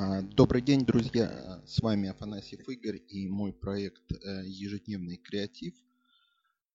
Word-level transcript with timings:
А, 0.00 0.22
добрый 0.22 0.62
день, 0.62 0.86
друзья! 0.86 1.60
С 1.66 1.80
вами 1.80 2.08
Афанасьев 2.08 2.68
Игорь 2.68 3.02
и 3.08 3.26
мой 3.26 3.52
проект 3.52 4.12
э, 4.12 4.44
«Ежедневный 4.46 5.16
креатив». 5.16 5.74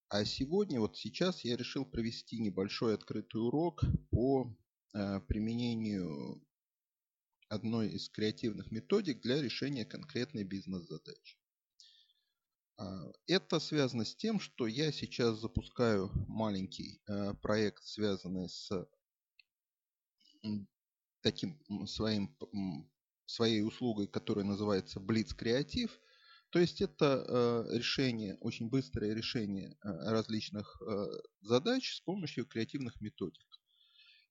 А 0.09 0.25
сегодня, 0.25 0.81
вот 0.81 0.97
сейчас, 0.97 1.45
я 1.45 1.55
решил 1.55 1.85
провести 1.85 2.37
небольшой 2.37 2.95
открытый 2.95 3.39
урок 3.39 3.81
по 4.11 4.53
э, 4.93 5.21
применению 5.21 6.45
одной 7.47 7.91
из 7.91 8.09
креативных 8.09 8.71
методик 8.71 9.21
для 9.21 9.41
решения 9.41 9.85
конкретной 9.85 10.43
бизнес-задачи. 10.43 11.37
А, 12.75 13.09
это 13.27 13.61
связано 13.61 14.03
с 14.03 14.17
тем, 14.17 14.41
что 14.41 14.67
я 14.67 14.91
сейчас 14.91 15.39
запускаю 15.39 16.11
маленький 16.27 17.01
э, 17.07 17.35
проект, 17.35 17.85
связанный 17.85 18.49
с 18.49 18.85
таким 21.21 21.57
своим 21.87 22.35
своей 23.33 23.61
услугой, 23.63 24.07
которая 24.07 24.45
называется 24.45 24.99
Blitz 24.99 25.35
Creative. 25.35 25.89
То 26.51 26.59
есть 26.59 26.81
это 26.81 27.25
э, 27.27 27.77
решение, 27.77 28.37
очень 28.39 28.69
быстрое 28.69 29.15
решение 29.15 29.71
э, 29.71 29.89
различных 30.11 30.79
э, 30.81 31.07
задач 31.41 31.95
с 31.95 32.01
помощью 32.01 32.45
креативных 32.45 33.01
методик. 33.01 33.59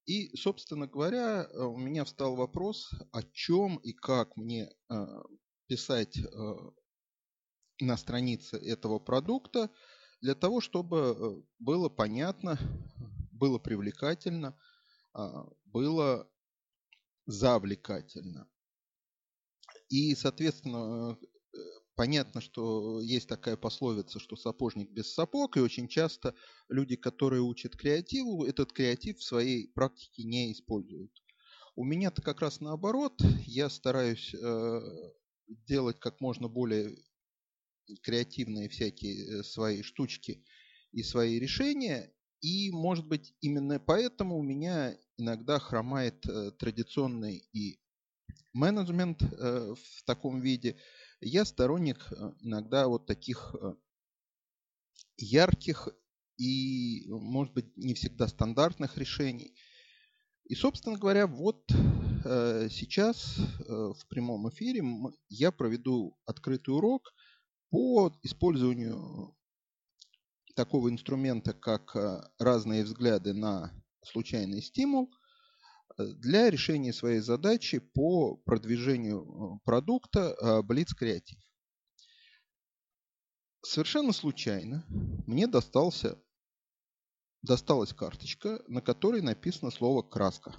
И, 0.05 0.33
собственно 0.35 0.87
говоря, 0.87 1.49
у 1.53 1.77
меня 1.77 2.03
встал 2.05 2.35
вопрос, 2.35 2.89
о 3.13 3.23
чем 3.23 3.77
и 3.77 3.93
как 3.93 4.35
мне 4.35 4.69
писать 5.67 6.17
на 7.79 7.95
странице 7.95 8.57
этого 8.57 8.99
продукта 8.99 9.69
для 10.19 10.35
того, 10.35 10.59
чтобы 10.59 11.45
было 11.57 11.87
понятно, 11.87 12.59
было 13.31 13.59
привлекательно, 13.59 14.59
было 15.63 16.29
завлекательно. 17.25 18.49
И, 19.93 20.15
соответственно, 20.15 21.15
э, 21.21 21.57
понятно, 21.93 22.41
что 22.41 22.99
есть 22.99 23.29
такая 23.29 23.55
пословица, 23.55 24.19
что 24.19 24.35
сапожник 24.35 24.89
без 24.89 25.13
сапог, 25.13 25.55
и 25.55 25.59
очень 25.59 25.87
часто 25.87 26.33
люди, 26.67 26.95
которые 26.95 27.43
учат 27.43 27.75
креативу, 27.75 28.43
этот 28.43 28.73
креатив 28.73 29.19
в 29.19 29.23
своей 29.23 29.67
практике 29.67 30.23
не 30.23 30.51
используют. 30.51 31.11
У 31.75 31.83
меня-то 31.85 32.23
как 32.23 32.41
раз 32.41 32.59
наоборот, 32.59 33.21
я 33.45 33.69
стараюсь 33.69 34.33
э, 34.33 34.81
делать 35.67 35.99
как 35.99 36.19
можно 36.21 36.47
более 36.47 36.97
креативные 38.01 38.69
всякие 38.69 39.41
э, 39.41 39.43
свои 39.43 39.83
штучки 39.83 40.43
и 40.91 41.03
свои 41.03 41.37
решения, 41.37 42.11
и, 42.41 42.71
может 42.71 43.07
быть, 43.07 43.35
именно 43.41 43.79
поэтому 43.79 44.39
у 44.39 44.41
меня 44.41 44.97
иногда 45.17 45.59
хромает 45.59 46.25
э, 46.25 46.49
традиционный 46.57 47.47
и 47.53 47.82
менеджмент 48.53 49.21
э, 49.21 49.73
в 49.75 50.03
таком 50.05 50.39
виде. 50.39 50.77
Я 51.19 51.45
сторонник 51.45 52.07
э, 52.11 52.33
иногда 52.41 52.87
вот 52.87 53.05
таких 53.05 53.55
э, 53.59 53.73
ярких 55.17 55.89
и, 56.37 57.05
может 57.09 57.53
быть, 57.53 57.75
не 57.77 57.93
всегда 57.93 58.27
стандартных 58.27 58.97
решений. 58.97 59.55
И, 60.45 60.55
собственно 60.55 60.97
говоря, 60.97 61.27
вот 61.27 61.63
сейчас 62.69 63.37
в 63.67 64.07
прямом 64.07 64.49
эфире 64.49 64.81
я 65.27 65.51
проведу 65.51 66.17
открытый 66.25 66.73
урок 66.73 67.13
по 67.69 68.17
использованию 68.23 69.35
такого 70.55 70.89
инструмента, 70.89 71.53
как 71.53 71.95
разные 72.39 72.83
взгляды 72.85 73.33
на 73.33 73.73
случайный 74.01 74.61
стимул– 74.61 75.13
для 75.97 76.49
решения 76.49 76.93
своей 76.93 77.19
задачи 77.19 77.79
по 77.79 78.37
продвижению 78.37 79.23
э, 79.23 79.59
продукта 79.63 80.35
э, 80.39 80.61
Blitz 80.61 80.89
Creative. 80.99 81.39
Совершенно 83.61 84.11
случайно 84.11 84.85
мне 85.27 85.47
достался, 85.47 86.19
досталась 87.41 87.93
карточка, 87.93 88.61
на 88.67 88.81
которой 88.81 89.21
написано 89.21 89.71
слово 89.71 90.01
«краска». 90.01 90.55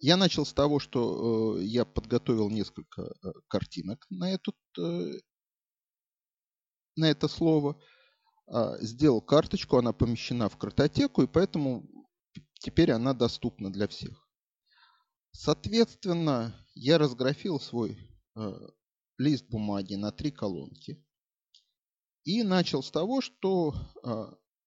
Я 0.00 0.16
начал 0.16 0.46
с 0.46 0.52
того, 0.52 0.78
что 0.78 1.58
э, 1.58 1.64
я 1.64 1.84
подготовил 1.84 2.50
несколько 2.50 3.12
картинок 3.48 4.06
на, 4.10 4.32
этот, 4.32 4.56
на 4.76 5.20
это 7.10 7.28
слово, 7.28 7.80
а, 8.50 8.78
сделал 8.78 9.20
карточку, 9.20 9.76
она 9.76 9.92
помещена 9.92 10.48
в 10.48 10.56
картотеку, 10.56 11.22
и 11.22 11.26
поэтому 11.26 11.86
Теперь 12.58 12.90
она 12.92 13.14
доступна 13.14 13.72
для 13.72 13.86
всех. 13.88 14.28
Соответственно, 15.32 16.54
я 16.74 16.98
разграфил 16.98 17.60
свой 17.60 17.98
э, 18.36 18.52
лист 19.18 19.46
бумаги 19.48 19.94
на 19.94 20.10
три 20.10 20.30
колонки 20.30 21.04
и 22.24 22.42
начал 22.42 22.82
с 22.82 22.90
того, 22.90 23.20
что 23.20 23.74
э, 23.74 24.08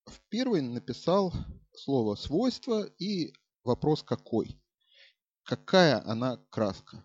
в 0.05 0.21
первой 0.29 0.61
написал 0.61 1.33
слово 1.73 2.15
свойство 2.15 2.83
и 2.97 3.33
вопрос 3.63 4.03
какой. 4.03 4.61
Какая 5.43 6.03
она 6.07 6.37
краска. 6.49 7.03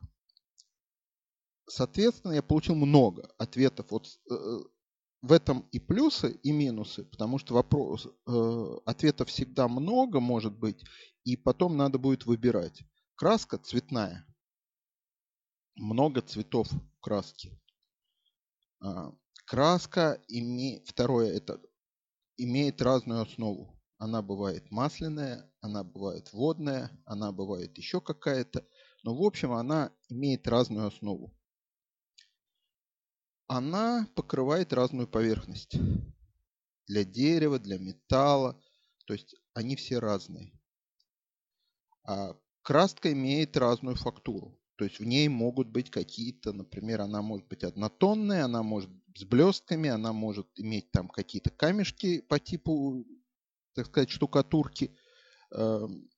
Соответственно, 1.69 2.33
я 2.33 2.43
получил 2.43 2.77
много 2.77 3.35
ответов. 3.39 3.91
Вот 3.91 4.07
э, 4.31 4.59
в 5.23 5.33
этом 5.33 5.69
и 5.73 5.79
плюсы, 5.79 6.33
и 6.43 6.53
минусы, 6.53 7.05
потому 7.05 7.39
что 7.39 7.55
вопрос, 7.55 8.07
э, 8.07 8.77
ответов 8.85 9.29
всегда 9.29 9.69
много 9.69 10.21
может 10.21 10.57
быть, 10.57 10.85
и 11.25 11.37
потом 11.37 11.77
надо 11.77 11.99
будет 11.99 12.27
выбирать. 12.27 12.83
Краска 13.17 13.59
цветная. 13.59 14.27
Много 15.75 16.21
цветов 16.21 16.69
краски. 17.01 17.61
А, 18.81 19.13
краска, 19.45 20.23
име... 20.29 20.83
второе, 20.87 21.33
это 21.33 21.61
имеет 22.37 22.81
разную 22.83 23.23
основу. 23.23 23.81
Она 23.99 24.23
бывает 24.23 24.71
масляная, 24.71 25.51
она 25.61 25.83
бывает 25.83 26.33
водная, 26.33 26.91
она 27.07 27.33
бывает 27.33 27.77
еще 27.79 28.01
какая-то. 28.01 28.67
Но 29.03 29.17
в 29.17 29.23
общем 29.23 29.53
она 29.53 29.93
имеет 30.09 30.47
разную 30.47 30.87
основу 30.87 31.35
она 33.49 34.09
покрывает 34.15 34.73
разную 34.73 35.07
поверхность. 35.07 35.77
Для 36.87 37.05
дерева, 37.05 37.59
для 37.59 37.79
металла. 37.79 38.61
То 39.07 39.15
есть 39.15 39.35
они 39.55 39.77
все 39.77 39.99
разные. 39.99 40.53
А 42.05 42.37
краска 42.63 43.13
имеет 43.13 43.57
разную 43.57 43.97
фактуру. 43.97 44.61
То 44.77 44.85
есть 44.85 44.99
в 44.99 45.05
ней 45.05 45.29
могут 45.29 45.69
быть 45.69 45.91
какие-то, 45.91 46.53
например, 46.53 47.01
она 47.01 47.23
может 47.23 47.47
быть 47.49 47.65
однотонная, 47.65 48.45
она 48.45 48.63
может 48.63 48.91
с 49.15 49.25
блестками, 49.25 49.89
она 49.89 50.13
может 50.13 50.49
иметь 50.57 50.91
там 50.91 51.09
какие-то 51.09 51.51
камешки 51.51 52.21
по 52.21 52.39
типу, 52.39 53.05
так 53.75 53.87
сказать, 53.87 54.11
штукатурки. 54.11 54.95
Эм, 55.53 56.11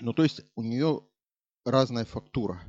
ну, 0.00 0.12
то 0.12 0.24
есть 0.24 0.40
у 0.56 0.62
нее 0.62 1.06
разная 1.64 2.04
фактура 2.04 2.60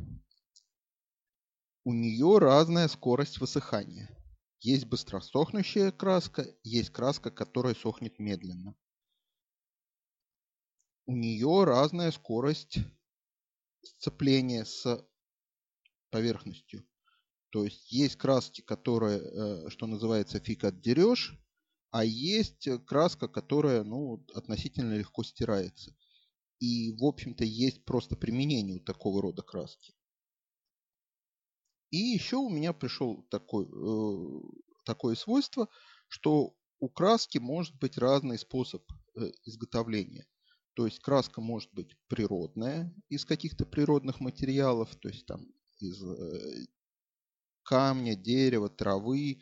у 1.89 1.93
нее 1.93 2.37
разная 2.37 2.87
скорость 2.87 3.39
высыхания. 3.39 4.15
Есть 4.59 4.85
быстросохнущая 4.85 5.91
краска, 5.91 6.45
есть 6.61 6.91
краска, 6.91 7.31
которая 7.31 7.73
сохнет 7.73 8.19
медленно. 8.19 8.75
У 11.07 11.15
нее 11.15 11.63
разная 11.63 12.11
скорость 12.11 12.77
сцепления 13.81 14.65
с 14.65 15.03
поверхностью. 16.11 16.87
То 17.49 17.65
есть 17.65 17.91
есть 17.91 18.17
краски, 18.17 18.61
которые, 18.61 19.21
э, 19.21 19.69
что 19.69 19.87
называется, 19.87 20.39
фиг 20.39 20.65
отдерешь, 20.65 21.41
а 21.89 22.05
есть 22.05 22.69
краска, 22.85 23.27
которая 23.27 23.83
ну, 23.83 24.23
относительно 24.35 24.93
легко 24.93 25.23
стирается. 25.23 25.95
И, 26.59 26.91
в 26.91 27.03
общем-то, 27.03 27.43
есть 27.43 27.83
просто 27.83 28.15
применение 28.15 28.75
у 28.75 28.79
такого 28.79 29.23
рода 29.23 29.41
краски. 29.41 29.95
И 31.91 31.97
еще 31.97 32.37
у 32.37 32.49
меня 32.49 32.73
пришел 32.73 33.23
такой, 33.29 33.65
э, 33.65 34.41
такое 34.85 35.15
свойство, 35.15 35.67
что 36.07 36.55
у 36.79 36.89
краски 36.89 37.37
может 37.37 37.75
быть 37.79 37.97
разный 37.97 38.37
способ 38.37 38.83
э, 39.15 39.31
изготовления. 39.45 40.25
То 40.75 40.85
есть 40.85 40.99
краска 40.99 41.41
может 41.41 41.73
быть 41.73 41.95
природная, 42.07 42.93
из 43.09 43.25
каких-то 43.25 43.65
природных 43.65 44.19
материалов, 44.19 44.95
то 44.95 45.09
есть 45.09 45.25
там 45.25 45.45
из 45.79 46.01
э, 46.01 46.67
камня, 47.63 48.15
дерева, 48.15 48.69
травы. 48.69 49.41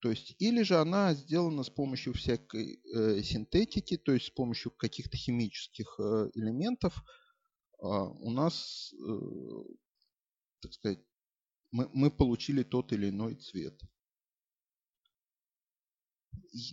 То 0.00 0.10
есть, 0.10 0.34
или 0.38 0.62
же 0.62 0.76
она 0.76 1.14
сделана 1.14 1.62
с 1.62 1.70
помощью 1.70 2.12
всякой 2.14 2.80
э, 2.94 3.22
синтетики, 3.22 3.96
то 3.96 4.12
есть 4.12 4.26
с 4.26 4.30
помощью 4.30 4.72
каких-то 4.72 5.16
химических 5.16 5.94
э, 5.98 6.30
элементов. 6.34 7.04
А 7.78 8.04
у 8.04 8.30
нас, 8.30 8.92
э, 8.94 9.74
так 10.60 10.72
сказать, 10.72 11.00
мы, 11.72 11.88
мы 11.92 12.10
получили 12.10 12.62
тот 12.62 12.92
или 12.92 13.08
иной 13.08 13.34
цвет. 13.34 13.80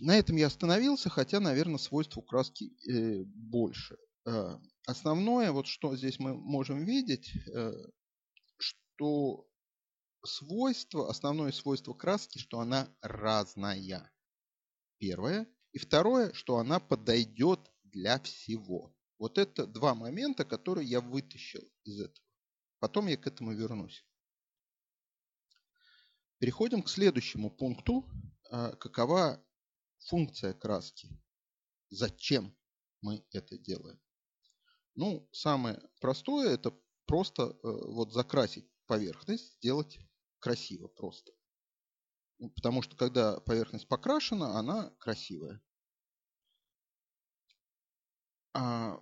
На 0.00 0.18
этом 0.18 0.36
я 0.36 0.46
остановился, 0.46 1.08
хотя, 1.08 1.40
наверное, 1.40 1.78
свойств 1.78 2.18
краски 2.26 2.72
э, 2.88 3.24
больше. 3.24 3.96
Э, 4.26 4.58
основное, 4.86 5.52
вот 5.52 5.66
что 5.66 5.96
здесь 5.96 6.18
мы 6.18 6.34
можем 6.34 6.84
видеть, 6.84 7.32
э, 7.48 7.72
что 8.58 9.48
свойство, 10.22 11.08
основное 11.08 11.50
свойство 11.52 11.94
краски, 11.94 12.38
что 12.38 12.60
она 12.60 12.94
разная. 13.00 14.12
Первое. 14.98 15.48
И 15.72 15.78
второе, 15.78 16.32
что 16.34 16.58
она 16.58 16.78
подойдет 16.78 17.60
для 17.84 18.20
всего. 18.20 18.94
Вот 19.18 19.38
это 19.38 19.66
два 19.66 19.94
момента, 19.94 20.44
которые 20.44 20.86
я 20.86 21.00
вытащил 21.00 21.62
из 21.84 22.00
этого. 22.00 22.26
Потом 22.80 23.06
я 23.06 23.16
к 23.16 23.26
этому 23.26 23.52
вернусь. 23.54 24.04
Переходим 26.40 26.82
к 26.82 26.88
следующему 26.88 27.50
пункту. 27.50 28.08
А, 28.50 28.74
какова 28.76 29.44
функция 29.98 30.54
краски? 30.54 31.10
Зачем 31.90 32.56
мы 33.02 33.22
это 33.30 33.58
делаем? 33.58 34.00
Ну, 34.94 35.28
самое 35.32 35.78
простое 36.00 36.54
это 36.54 36.74
просто 37.04 37.42
э, 37.42 37.56
вот 37.62 38.14
закрасить 38.14 38.66
поверхность, 38.86 39.56
сделать 39.56 39.98
красиво 40.38 40.88
просто. 40.88 41.30
Ну, 42.38 42.48
потому 42.48 42.80
что 42.80 42.96
когда 42.96 43.38
поверхность 43.40 43.86
покрашена, 43.86 44.58
она 44.58 44.94
красивая. 44.98 45.60
А 48.54 48.98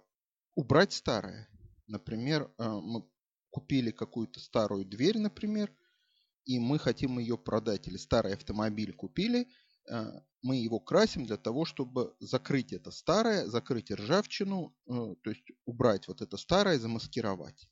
убрать 0.57 0.93
старое. 0.93 1.49
Например, 1.87 2.53
э, 2.59 2.69
мы 2.69 3.09
купили 3.51 3.93
какую-то 3.93 4.41
старую 4.41 4.85
дверь, 4.85 5.19
например, 5.19 5.73
и 6.49 6.59
мы 6.59 6.79
хотим 6.79 7.19
ее 7.19 7.37
продать. 7.37 7.87
Или 7.89 7.99
старый 7.99 8.33
автомобиль 8.33 8.95
купили, 8.95 9.47
э, 9.91 10.05
мы 10.41 10.57
его 10.57 10.81
красим 10.81 11.27
для 11.27 11.37
того, 11.37 11.67
чтобы 11.67 12.17
закрыть 12.21 12.73
это 12.73 12.91
старое, 12.91 13.47
закрыть 13.47 13.91
ржавчину, 13.91 14.75
э, 14.87 15.15
то 15.23 15.31
есть 15.31 15.45
убрать 15.67 16.09
вот 16.09 16.23
это 16.23 16.39
старое, 16.39 16.79
замаскировать. 16.79 17.69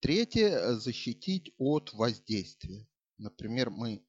Третье– 0.00 0.76
защитить 0.78 1.52
от 1.58 1.92
воздействия. 1.92 2.88
Например, 3.18 3.68
мы 3.68 4.04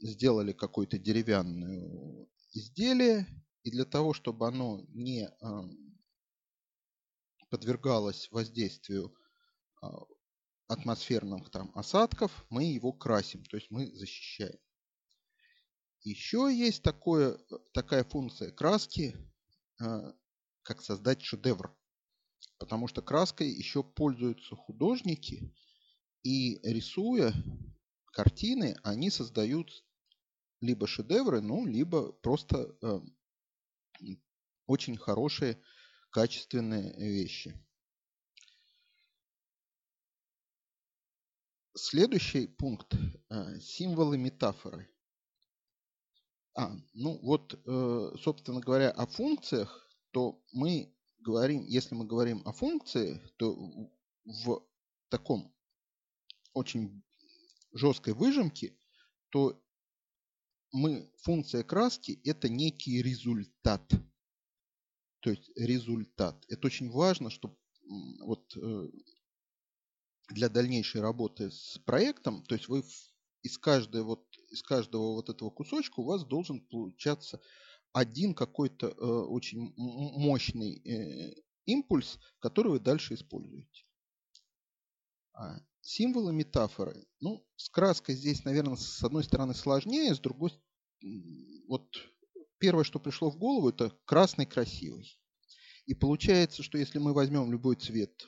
сделали 0.00 0.52
какое-то 0.52 0.98
деревянное 0.98 2.26
изделие, 2.52 3.26
и 3.62 3.70
для 3.70 3.84
того, 3.84 4.14
чтобы 4.14 4.48
оно 4.48 4.84
не 4.88 5.28
подвергалось 7.50 8.28
воздействию 8.32 9.14
а, 9.80 10.06
атмосферных 10.68 11.50
там 11.50 11.70
осадков, 11.74 12.44
мы 12.50 12.64
его 12.64 12.92
красим, 12.92 13.44
то 13.44 13.56
есть 13.56 13.70
мы 13.70 13.90
защищаем. 13.94 14.58
Еще 16.02 16.52
есть 16.52 16.82
такое, 16.82 17.38
такая 17.72 18.04
функция 18.04 18.52
краски, 18.52 19.16
а, 19.80 20.14
как 20.62 20.82
создать 20.82 21.22
шедевр. 21.22 21.76
Потому 22.58 22.88
что 22.88 23.02
краской 23.02 23.48
еще 23.48 23.82
пользуются 23.82 24.54
художники, 24.56 25.52
и 26.22 26.58
рисуя 26.62 27.32
картины, 28.12 28.76
они 28.82 29.10
создают 29.10 29.84
либо 30.60 30.86
шедевры, 30.86 31.40
ну, 31.40 31.66
либо 31.66 32.12
просто 32.12 32.76
э, 32.82 33.00
очень 34.66 34.96
хорошие 34.96 35.60
качественные 36.10 36.94
вещи. 36.98 37.54
Следующий 41.76 42.46
пункт 42.46 42.94
э,– 43.30 43.60
символы 43.60 44.18
метафоры. 44.18 44.88
А, 46.54 46.72
ну 46.94 47.18
вот, 47.22 47.54
э, 47.54 48.10
собственно 48.22 48.60
говоря, 48.60 48.90
о 48.90 49.06
функциях, 49.06 49.88
то 50.10 50.42
мы 50.52 50.94
говорим, 51.20 51.64
если 51.66 51.94
мы 51.94 52.06
говорим 52.06 52.42
о 52.46 52.52
функции, 52.52 53.20
то 53.36 53.54
в 54.24 54.66
таком 55.10 55.54
очень 56.54 57.04
жесткой 57.72 58.14
выжимке, 58.14 58.74
то 59.28 59.62
мы, 60.72 61.12
функция 61.18 61.62
краски– 61.62 62.20
это 62.24 62.48
некий 62.48 63.02
результат– 63.02 63.92
то 65.26 65.30
есть 65.30 65.50
результат. 65.56 66.44
Это 66.48 66.68
очень 66.68 66.88
важно, 66.88 67.30
чтобы 67.30 67.56
вот 68.20 68.56
э, 68.56 68.88
для 70.28 70.48
дальнейшей 70.48 71.00
работы 71.00 71.50
с 71.50 71.78
проектом, 71.84 72.42
то 72.44 72.54
есть 72.54 72.68
вы 72.68 72.84
из, 73.42 73.58
каждой 73.58 74.02
вот, 74.02 74.26
из 74.50 74.62
каждого 74.62 75.14
вот 75.14 75.28
этого 75.28 75.50
кусочка 75.50 76.00
у 76.00 76.04
вас 76.04 76.24
должен 76.24 76.60
получаться 76.60 77.40
один 77.92 78.34
какой-то 78.34 78.88
э, 78.88 78.92
очень 78.92 79.72
мощный 79.76 80.82
э, 80.84 81.34
импульс, 81.64 82.18
который 82.40 82.72
вы 82.72 82.80
дальше 82.80 83.14
используете. 83.14 83.84
А, 85.32 85.60
символы 85.80 86.32
метафоры. 86.32 87.06
Ну, 87.20 87.46
с 87.56 87.68
краской 87.68 88.14
здесь, 88.14 88.44
наверное, 88.44 88.76
с 88.76 89.02
одной 89.02 89.24
стороны 89.24 89.54
сложнее, 89.54 90.14
с 90.14 90.18
другой 90.18 90.52
вот 91.68 91.88
первое, 92.58 92.84
что 92.84 92.98
пришло 92.98 93.30
в 93.30 93.36
голову, 93.36 93.68
это 93.68 93.96
красный 94.04 94.46
красивый. 94.46 95.18
И 95.86 95.94
получается, 95.94 96.62
что 96.62 96.78
если 96.78 96.98
мы 96.98 97.12
возьмем 97.12 97.52
любой 97.52 97.76
цвет 97.76 98.26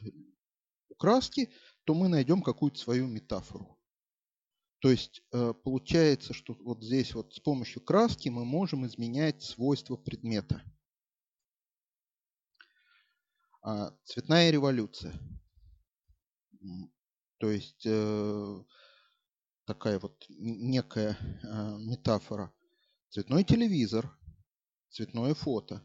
у 0.88 0.94
краски, 0.94 1.50
то 1.88 1.94
мы 1.94 2.08
найдем 2.08 2.42
какую-то 2.42 2.78
свою 2.78 3.06
метафору. 3.06 3.78
То 4.80 4.90
есть 4.90 5.22
э, 5.32 5.54
получается, 5.54 6.34
что 6.34 6.52
вот 6.60 6.84
здесь 6.84 7.14
вот 7.14 7.32
с 7.32 7.40
помощью 7.40 7.80
краски 7.80 8.28
мы 8.28 8.44
можем 8.44 8.84
изменять 8.86 9.42
свойства 9.42 9.96
предмета. 9.96 10.62
А, 13.62 13.96
цветная 14.04 14.50
революция. 14.50 15.18
То 17.38 17.50
есть 17.50 17.86
э, 17.86 18.64
такая 19.64 19.98
вот 19.98 20.22
некая 20.28 21.16
э, 21.42 21.78
метафора. 21.78 22.52
Цветной 23.08 23.44
телевизор, 23.44 24.14
цветное 24.90 25.32
фото. 25.32 25.82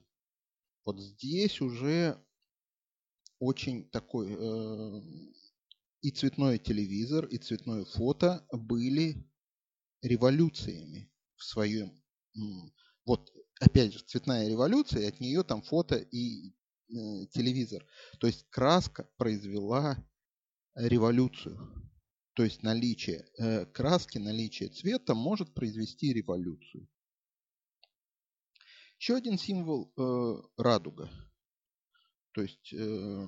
Вот 0.84 1.00
здесь 1.00 1.62
уже 1.62 2.22
очень 3.40 3.90
такой 3.90 4.34
и 6.04 6.12
цветной 6.12 6.60
телевизор, 6.60 7.26
и 7.26 7.38
цветное 7.38 7.86
фото 7.86 8.46
были 8.52 9.26
революциями 10.02 11.10
в 11.38 11.46
своем. 11.46 12.04
Вот 13.06 13.32
опять 13.62 13.94
же 13.94 14.00
цветная 14.00 14.50
революция, 14.50 15.08
от 15.08 15.22
нее 15.22 15.44
там 15.44 15.62
фото 15.62 15.96
и 15.96 16.50
э, 16.50 16.54
телевизор. 17.32 17.86
То 18.20 18.28
есть 18.28 18.46
краска 18.50 19.10
произвела 19.16 19.98
революцию. 20.76 21.58
То 22.34 22.44
есть 22.44 22.64
наличие 22.64 23.26
э, 23.40 23.66
краски, 23.68 24.18
наличие 24.18 24.70
цвета 24.70 25.16
может 25.16 25.54
произвести 25.54 26.12
революцию. 26.12 26.90
Еще 29.00 29.16
один 29.16 29.38
символ 29.38 29.94
э, 29.96 30.42
радуга. 30.58 31.10
То 32.34 32.42
есть 32.42 32.74
э, 32.74 33.28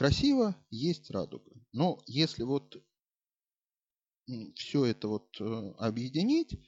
красиво 0.00 0.56
есть 0.70 1.10
радуга. 1.10 1.52
Но 1.72 2.02
если 2.06 2.42
вот 2.42 2.82
все 4.54 4.86
это 4.86 5.08
вот 5.08 5.38
э, 5.38 5.44
объединить, 5.76 6.58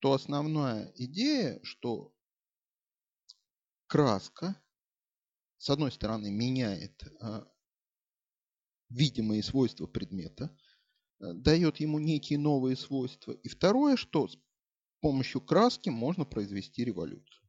то 0.00 0.14
основная 0.14 0.92
идея, 0.96 1.60
что 1.62 2.12
краска, 3.86 4.60
с 5.58 5.70
одной 5.70 5.92
стороны, 5.92 6.32
меняет 6.32 7.04
э, 7.04 7.44
видимые 8.88 9.44
свойства 9.44 9.86
предмета, 9.86 10.50
э, 11.20 11.34
дает 11.34 11.76
ему 11.78 12.00
некие 12.00 12.40
новые 12.40 12.74
свойства. 12.74 13.30
И 13.30 13.48
второе, 13.48 13.94
что 13.94 14.28
помощью 14.98 15.40
краски 15.40 15.88
можно 15.88 16.24
произвести 16.24 16.84
революцию. 16.84 17.48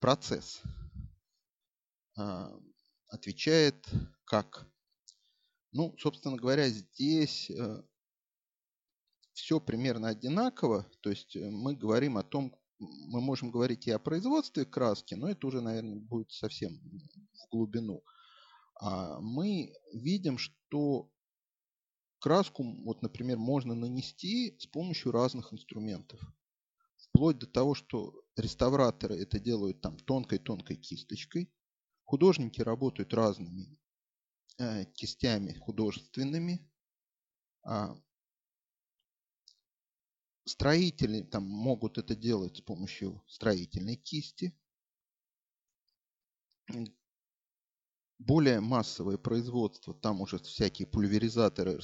Процесс 0.00 0.62
а, 0.64 0.85
отвечает 3.08 3.86
как? 4.24 4.66
Ну, 5.72 5.94
собственно 5.98 6.36
говоря, 6.36 6.68
здесь 6.68 7.50
э, 7.50 7.82
все 9.34 9.60
примерно 9.60 10.08
одинаково. 10.08 10.86
То 11.02 11.10
есть 11.10 11.36
э, 11.36 11.50
мы 11.50 11.76
говорим 11.76 12.16
о 12.16 12.22
том, 12.22 12.56
мы 12.78 13.20
можем 13.20 13.50
говорить 13.50 13.86
и 13.86 13.90
о 13.90 13.98
производстве 13.98 14.64
краски, 14.64 15.14
но 15.14 15.28
это 15.28 15.46
уже, 15.46 15.60
наверное, 15.60 15.96
будет 15.96 16.32
совсем 16.32 16.78
в 16.78 17.50
глубину. 17.50 18.02
А 18.80 19.20
мы 19.20 19.72
видим, 19.92 20.38
что 20.38 21.10
краску, 22.20 22.64
вот, 22.84 23.02
например, 23.02 23.38
можно 23.38 23.74
нанести 23.74 24.56
с 24.58 24.66
помощью 24.66 25.12
разных 25.12 25.52
инструментов. 25.52 26.20
Вплоть 26.96 27.38
до 27.38 27.46
того, 27.46 27.74
что 27.74 28.14
реставраторы 28.36 29.16
это 29.16 29.38
делают 29.38 29.80
там 29.80 29.98
тонкой-тонкой 29.98 30.76
кисточкой. 30.76 31.52
Художники 32.06 32.60
работают 32.60 33.12
разными 33.12 33.76
э, 34.58 34.84
кистями 34.94 35.54
художественными. 35.54 36.70
А, 37.64 37.96
строители 40.44 41.22
там 41.22 41.42
могут 41.42 41.98
это 41.98 42.14
делать 42.14 42.58
с 42.58 42.60
помощью 42.60 43.24
строительной 43.26 43.96
кисти. 43.96 44.56
Более 48.18 48.60
массовое 48.60 49.18
производство, 49.18 49.92
там 49.92 50.20
уже 50.20 50.38
всякие 50.38 50.86
пульверизаторы, 50.86 51.80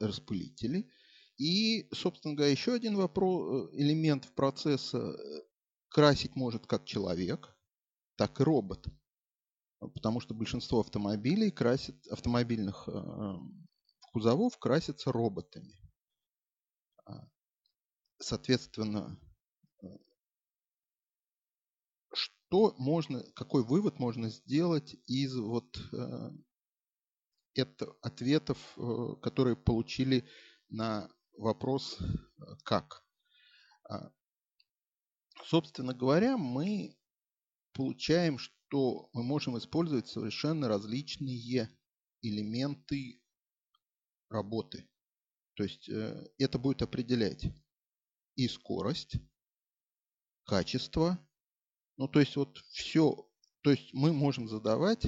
распылители. 0.00 0.90
И, 1.36 1.88
собственно 1.92 2.34
говоря, 2.34 2.50
еще 2.50 2.74
один 2.74 2.96
вопрос, 2.96 3.70
э, 3.72 3.76
элемент 3.76 4.24
в 4.24 4.32
процесса 4.32 4.98
э, 4.98 5.42
красить 5.88 6.34
может 6.34 6.66
как 6.66 6.84
человек, 6.84 7.56
так 8.16 8.40
и 8.40 8.42
робот. 8.42 8.88
Потому 9.80 10.20
что 10.20 10.34
большинство 10.34 10.80
автомобилей 10.80 11.50
красят, 11.50 11.96
автомобильных 12.08 12.88
э, 12.88 13.34
кузовов 14.12 14.58
красятся 14.58 15.10
роботами. 15.10 15.74
А, 17.06 17.26
соответственно, 18.18 19.18
что 22.12 22.74
можно, 22.78 23.22
какой 23.34 23.64
вывод 23.64 23.98
можно 23.98 24.28
сделать 24.28 24.94
из 25.06 25.36
вот 25.36 25.78
это 27.54 27.96
ответов, 28.02 28.58
которые 29.22 29.56
получили 29.56 30.28
на 30.68 31.10
вопрос 31.36 31.98
«как?». 32.64 33.04
А, 33.88 34.12
собственно 35.44 35.94
говоря, 35.94 36.36
мы 36.36 36.96
получаем, 37.72 38.38
что 38.38 39.08
мы 39.12 39.22
можем 39.22 39.58
использовать 39.58 40.08
совершенно 40.08 40.68
различные 40.68 41.70
элементы 42.22 43.22
работы. 44.28 44.88
То 45.54 45.64
есть 45.64 45.88
э, 45.88 46.30
это 46.38 46.58
будет 46.58 46.82
определять 46.82 47.44
и 48.36 48.48
скорость, 48.48 49.16
качество. 50.44 51.18
Ну, 51.96 52.08
то 52.08 52.20
есть 52.20 52.36
вот 52.36 52.58
все, 52.70 53.28
то 53.62 53.70
есть 53.70 53.92
мы 53.92 54.12
можем 54.12 54.48
задавать 54.48 55.06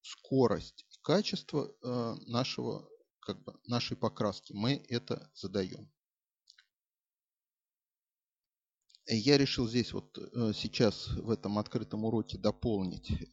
скорость 0.00 0.86
и 0.90 0.98
качество 1.02 1.74
э, 1.82 2.14
нашего 2.26 2.88
как 3.20 3.42
бы 3.44 3.54
нашей 3.66 3.96
покраски. 3.96 4.52
Мы 4.52 4.84
это 4.88 5.30
задаем. 5.34 5.90
Я 9.06 9.36
решил 9.36 9.68
здесь 9.68 9.92
вот 9.92 10.16
э, 10.16 10.52
сейчас 10.54 11.08
в 11.08 11.30
этом 11.30 11.58
открытом 11.58 12.04
уроке 12.04 12.38
дополнить 12.38 13.10
э, 13.10 13.26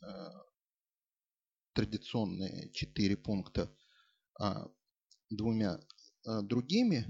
традиционные 1.74 2.72
четыре 2.72 3.16
пункта 3.16 3.72
а, 4.40 4.68
двумя 5.30 5.80
э, 6.26 6.42
другими 6.42 7.06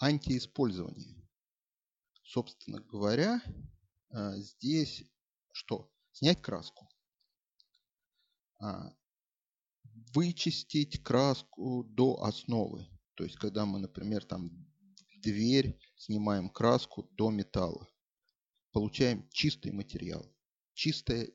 антииспользование. 0.00 1.16
Собственно 2.24 2.80
говоря, 2.80 3.40
здесь 4.10 5.04
что? 5.52 5.92
Снять 6.12 6.40
краску. 6.42 6.88
А, 8.60 8.92
вычистить 10.14 11.02
краску 11.02 11.84
до 11.84 12.22
основы. 12.22 12.88
То 13.14 13.24
есть, 13.24 13.36
когда 13.36 13.66
мы, 13.66 13.78
например, 13.78 14.24
там 14.24 14.50
дверь 15.22 15.78
снимаем 15.96 16.48
краску 16.48 17.04
до 17.12 17.30
металла, 17.30 17.88
получаем 18.72 19.28
чистый 19.30 19.72
материал, 19.72 20.26
чистое 20.74 21.30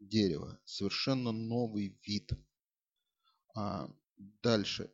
дерево, 0.00 0.60
совершенно 0.64 1.32
новый 1.32 1.98
вид. 2.04 2.32
А 3.54 3.88
дальше 4.42 4.92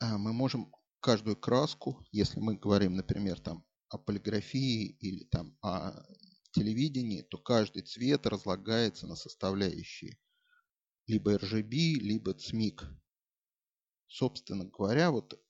а 0.00 0.18
мы 0.18 0.32
можем 0.32 0.70
каждую 1.00 1.36
краску, 1.36 2.04
если 2.12 2.38
мы 2.40 2.56
говорим, 2.56 2.94
например, 2.94 3.40
там 3.40 3.64
о 3.88 3.96
полиграфии 3.96 4.88
или 5.00 5.24
там 5.24 5.56
о 5.62 6.04
телевидении, 6.52 7.22
то 7.22 7.38
каждый 7.38 7.82
цвет 7.82 8.26
разлагается 8.26 9.06
на 9.06 9.16
составляющие 9.16 10.18
либо 11.06 11.36
RGB, 11.36 11.94
либо 12.00 12.32
CMYK. 12.32 12.84
Собственно 14.08 14.64
говоря, 14.64 15.10
вот 15.10 15.40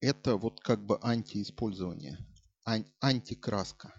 это 0.00 0.36
вот 0.36 0.60
как 0.60 0.84
бы 0.84 0.98
антииспользование, 1.02 2.16
ан 2.16 2.31
антикраска. 2.64 3.94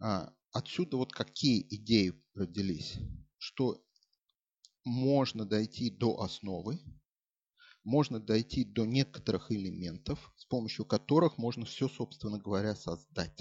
А, 0.00 0.32
отсюда 0.52 0.96
вот 0.96 1.12
какие 1.12 1.66
идеи 1.74 2.22
родились, 2.34 2.96
что 3.38 3.84
можно 4.84 5.44
дойти 5.44 5.90
до 5.90 6.20
основы, 6.20 6.80
можно 7.84 8.20
дойти 8.20 8.64
до 8.64 8.84
некоторых 8.84 9.50
элементов, 9.50 10.32
с 10.36 10.44
помощью 10.44 10.84
которых 10.84 11.38
можно 11.38 11.64
все, 11.64 11.88
собственно 11.88 12.38
говоря, 12.38 12.74
создать. 12.74 13.40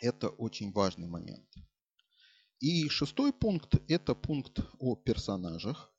Это 0.00 0.28
очень 0.28 0.72
важный 0.72 1.06
момент. 1.06 1.48
И 2.60 2.88
шестой 2.88 3.32
пункт– 3.32 3.74
это 3.88 4.14
пункт 4.14 4.60
о 4.78 4.96
персонажах, 4.96 5.92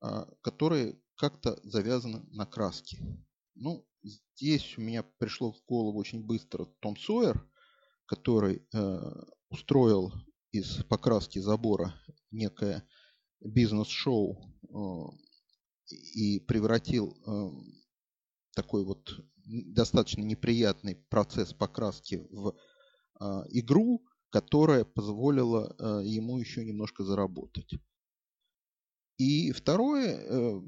а, 0.00 0.26
которые 0.42 1.00
как-то 1.22 1.56
завязаны 1.62 2.24
на 2.32 2.46
краске. 2.46 2.98
Ну, 3.54 3.86
здесь 4.02 4.76
у 4.76 4.80
меня 4.80 5.04
пришло 5.04 5.52
в 5.52 5.64
голову 5.68 5.96
очень 6.00 6.26
быстро 6.26 6.64
Том 6.80 6.96
Сойер, 6.96 7.48
который 8.06 8.66
э, 8.74 8.98
устроил 9.48 10.12
из 10.50 10.82
покраски 10.82 11.38
забора 11.38 11.94
некое 12.32 12.84
бизнес-шоу 13.38 14.36
э, 14.36 15.94
и 16.16 16.40
превратил 16.40 17.16
э, 17.24 17.50
такой 18.56 18.84
вот 18.84 19.14
достаточно 19.46 20.22
неприятный 20.22 20.96
процесс 20.96 21.54
покраски 21.54 22.26
в 22.30 22.48
э, 23.20 23.24
игру, 23.50 24.04
которая 24.30 24.84
позволила 24.84 25.72
э, 25.78 26.04
ему 26.04 26.38
еще 26.38 26.64
немножко 26.64 27.04
заработать. 27.04 27.74
И 29.22 29.52
второе, 29.52 30.18
э, 30.18 30.60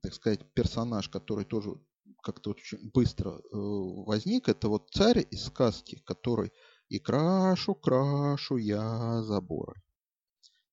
так 0.00 0.14
сказать, 0.14 0.54
персонаж, 0.54 1.10
который 1.10 1.44
тоже 1.44 1.74
как-то 2.22 2.50
очень 2.52 2.90
быстро 2.94 3.32
э, 3.32 3.40
возник, 3.52 4.48
это 4.48 4.70
вот 4.70 4.88
царь 4.90 5.26
из 5.30 5.44
сказки, 5.44 6.02
который 6.06 6.50
и 6.88 6.98
крашу, 6.98 7.74
крашу 7.74 8.56
я 8.56 9.22
заборы. 9.22 9.82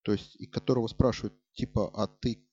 То 0.03 0.13
есть, 0.13 0.37
и 0.37 0.45
которого 0.45 0.87
спрашивают, 0.87 1.33
типа, 1.51 1.91
а 1.93 2.07
ты 2.07 2.47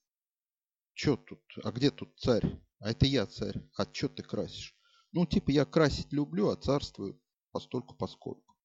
что 0.92 1.16
тут, 1.18 1.42
а 1.62 1.70
где 1.70 1.92
тут 1.92 2.18
царь? 2.18 2.60
А 2.80 2.90
это 2.90 3.06
я 3.06 3.26
царь, 3.26 3.62
а 3.76 3.86
что 3.92 4.08
ты 4.08 4.24
красишь? 4.24 4.76
Ну, 5.12 5.24
типа, 5.24 5.52
я 5.52 5.66
красить 5.66 6.12
люблю, 6.12 6.48
а 6.48 6.56
царствую 6.56 7.20
постольку 7.52 7.94
поскольку. 7.94 8.56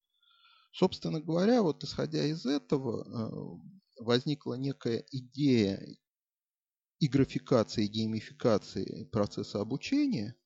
Собственно 0.72 1.20
говоря, 1.20 1.62
вот 1.62 1.84
исходя 1.84 2.24
из 2.24 2.46
этого, 2.46 3.04
э, 3.04 3.80
возникла 4.00 4.54
некая 4.54 5.04
идея 5.10 5.86
и 6.98 7.08
графикации, 7.08 7.84
и 7.84 7.88
геймификации 7.88 9.04
процесса 9.04 9.60
обучения, 9.60 10.36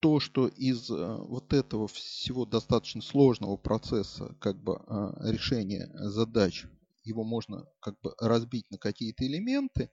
то, 0.00 0.20
что 0.20 0.46
из 0.48 0.90
э, 0.90 1.16
вот 1.16 1.52
этого 1.52 1.88
всего 1.88 2.44
достаточно 2.44 3.02
сложного 3.02 3.56
процесса 3.56 4.36
как 4.40 4.62
бы 4.62 4.74
э, 4.74 5.32
решения 5.32 5.90
задач 5.94 6.66
его 7.02 7.24
можно 7.24 7.66
как 7.80 7.98
бы 8.00 8.14
разбить 8.20 8.70
на 8.70 8.78
какие-то 8.78 9.26
элементы 9.26 9.90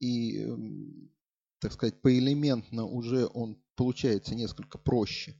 и, 0.00 0.46
так 1.60 1.72
сказать, 1.72 2.00
поэлементно 2.00 2.84
уже 2.84 3.28
он 3.32 3.62
получается 3.76 4.34
несколько 4.34 4.78
проще. 4.78 5.36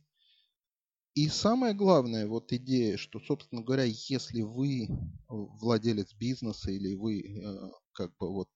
И 1.15 1.29
самое 1.29 1.75
главное, 1.75 2.27
вот 2.27 2.53
идея, 2.53 2.97
что, 2.97 3.19
собственно 3.21 3.63
говоря, 3.63 3.85
если 3.85 4.43
вы 4.43 4.89
владелец 5.29 6.15
бизнеса 6.15 6.71
или 6.71 6.95
вы 6.95 7.21
э, 7.21 7.71
как 7.93 8.17
бы 8.17 8.33
вот, 8.33 8.49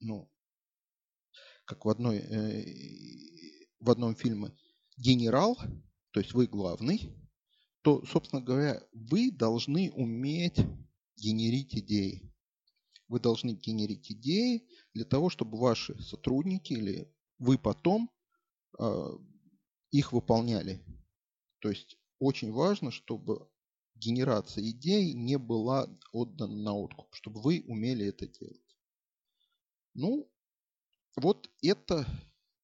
ну, 0.00 0.30
как 1.66 1.84
в 1.84 1.88
одной, 1.90 2.18
э, 2.18 3.66
в 3.80 3.90
одном 3.90 4.16
фильме, 4.16 4.56
генерал, 4.96 5.58
то 6.12 6.20
есть 6.20 6.32
вы 6.32 6.46
главный, 6.46 7.14
то, 7.82 8.04
собственно 8.06 8.40
говоря, 8.40 8.82
вы 8.92 9.30
должны 9.30 9.90
уметь 9.92 10.58
генерить 11.16 11.74
идеи. 11.74 12.32
Вы 13.08 13.20
должны 13.20 13.50
генерить 13.50 14.10
идеи 14.10 14.66
для 14.94 15.04
того, 15.04 15.28
чтобы 15.28 15.58
ваши 15.58 16.00
сотрудники 16.02 16.72
или 16.72 17.12
вы 17.38 17.58
потом 17.58 18.10
э, 18.78 19.06
их 19.90 20.12
выполняли. 20.12 20.84
То 21.60 21.68
есть 21.68 21.96
очень 22.18 22.52
важно, 22.52 22.90
чтобы 22.90 23.48
генерация 23.94 24.64
идей 24.64 25.12
не 25.14 25.36
была 25.38 25.88
отдана 26.12 26.56
на 26.56 26.74
откуп, 26.74 27.14
чтобы 27.14 27.40
вы 27.40 27.64
умели 27.66 28.06
это 28.06 28.26
делать. 28.26 28.76
Ну, 29.94 30.30
вот 31.16 31.50
это 31.62 32.06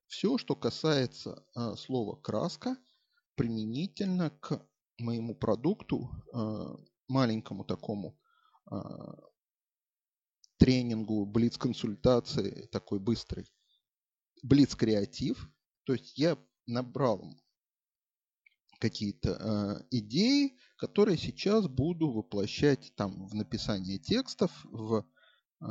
все, 0.06 0.38
что 0.38 0.54
касается 0.54 1.44
э, 1.54 1.74
слова 1.76 2.16
краска, 2.16 2.76
применительно 3.34 4.30
к 4.30 4.66
моему 4.98 5.34
продукту, 5.34 6.10
э, 6.32 6.76
маленькому 7.08 7.64
такому 7.64 8.18
а, 8.68 9.14
тренингу, 10.58 11.24
блиц-консультации, 11.26 12.66
такой 12.72 12.98
быстрый, 12.98 13.46
блиц-креатив. 14.42 15.48
То 15.84 15.92
есть 15.92 16.18
я 16.18 16.36
набрал 16.66 17.34
какие-то 18.78 19.30
э, 19.30 19.86
идеи, 19.90 20.58
которые 20.76 21.16
сейчас 21.16 21.66
буду 21.66 22.10
воплощать 22.10 22.92
там 22.96 23.26
в 23.26 23.34
написание 23.34 23.98
текстов, 23.98 24.52
в 24.64 25.06
э, 25.60 25.66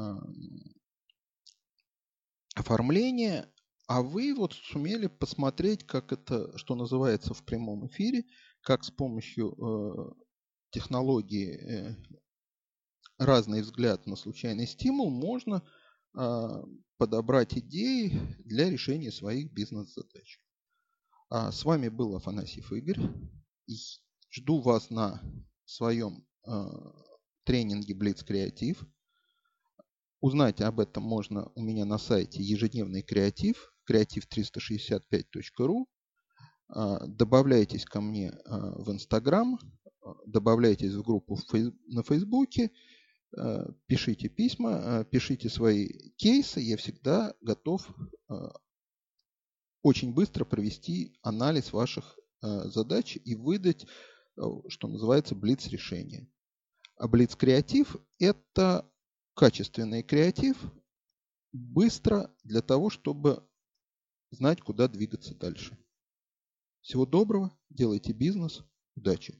оформление, 2.55 3.51
а 3.87 4.01
вы 4.01 4.33
вот 4.33 4.53
сумели 4.53 5.07
посмотреть, 5.07 5.85
как 5.85 6.11
это, 6.11 6.57
что 6.57 6.75
называется 6.75 7.33
в 7.33 7.43
прямом 7.43 7.87
эфире, 7.87 8.25
как 8.61 8.83
с 8.83 8.89
помощью 8.89 9.53
э, 9.53 10.13
технологии 10.71 11.53
э, 11.53 11.95
разный 13.19 13.61
взгляд 13.61 14.07
на 14.07 14.15
случайный 14.15 14.65
стимул 14.65 15.11
можно 15.11 15.63
э, 16.17 16.47
подобрать 16.97 17.57
идеи 17.57 18.19
для 18.43 18.69
решения 18.69 19.11
своих 19.11 19.53
бизнес-задач. 19.53 20.39
А 21.29 21.51
с 21.51 21.65
вами 21.65 21.89
был 21.89 22.15
Афанасьев 22.15 22.71
Игорь. 22.71 22.99
И 23.67 23.75
жду 24.31 24.61
вас 24.61 24.89
на 24.89 25.21
своем 25.65 26.25
э, 26.45 26.51
тренинге 27.43 27.93
Blitz 27.93 28.23
Креатив. 28.23 28.85
Узнать 30.21 30.61
об 30.61 30.79
этом 30.79 31.03
можно 31.03 31.51
у 31.55 31.61
меня 31.61 31.85
на 31.85 31.97
сайте 31.97 32.41
ежедневный 32.41 33.01
креатив, 33.01 33.71
креатив365.ру. 33.89 35.87
А, 36.67 37.05
добавляйтесь 37.05 37.85
ко 37.85 38.01
мне 38.01 38.31
а, 38.31 38.81
в 38.81 38.91
Инстаграм, 38.91 39.59
добавляйтесь 40.25 40.93
в 40.93 41.03
группу 41.03 41.37
на 41.87 42.03
Фейсбуке, 42.03 42.71
пишите 43.87 44.29
письма, 44.29 45.05
пишите 45.11 45.49
свои 45.49 45.89
кейсы. 46.15 46.59
Я 46.59 46.77
всегда 46.77 47.33
готов 47.41 47.87
очень 49.85 50.15
быстро 50.15 50.45
провести 50.45 51.15
анализ 51.21 51.71
ваших 51.71 52.17
задач 52.41 53.19
и 53.23 53.35
выдать, 53.35 53.85
что 54.67 54.87
называется, 54.87 55.35
блиц-решение. 55.35 56.27
А 56.97 57.07
блиц-креатив– 57.07 57.95
это 58.19 58.91
качественный 59.35 60.01
креатив, 60.01 60.57
быстро 61.51 62.35
для 62.43 62.63
того, 62.63 62.89
чтобы 62.89 63.47
знать, 64.31 64.59
куда 64.59 64.87
двигаться 64.87 65.35
дальше. 65.35 65.77
Всего 66.81 67.05
доброго, 67.05 67.55
делайте 67.69 68.11
бизнес, 68.11 68.63
удачи! 68.95 69.39